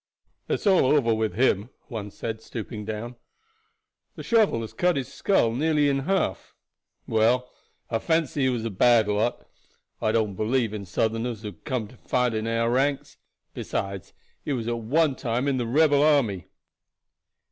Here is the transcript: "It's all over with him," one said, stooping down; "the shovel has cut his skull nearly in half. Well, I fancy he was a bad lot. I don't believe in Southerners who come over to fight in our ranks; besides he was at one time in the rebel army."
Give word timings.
"It's 0.49 0.65
all 0.65 0.87
over 0.87 1.13
with 1.13 1.35
him," 1.35 1.69
one 1.87 2.09
said, 2.09 2.41
stooping 2.41 2.85
down; 2.85 3.17
"the 4.15 4.23
shovel 4.23 4.61
has 4.61 4.73
cut 4.73 4.95
his 4.95 5.13
skull 5.13 5.51
nearly 5.53 5.89
in 5.89 5.99
half. 6.09 6.55
Well, 7.05 7.51
I 7.87 7.99
fancy 7.99 8.41
he 8.45 8.49
was 8.49 8.65
a 8.65 8.71
bad 8.71 9.07
lot. 9.07 9.45
I 10.01 10.11
don't 10.11 10.33
believe 10.33 10.73
in 10.73 10.85
Southerners 10.85 11.43
who 11.43 11.53
come 11.53 11.83
over 11.83 11.91
to 11.91 11.97
fight 11.97 12.33
in 12.33 12.47
our 12.47 12.71
ranks; 12.71 13.17
besides 13.53 14.11
he 14.43 14.53
was 14.53 14.67
at 14.67 14.79
one 14.79 15.15
time 15.15 15.47
in 15.47 15.57
the 15.57 15.67
rebel 15.67 16.01
army." 16.01 16.47